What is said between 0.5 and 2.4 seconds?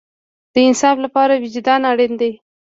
د انصاف لپاره وجدان اړین دی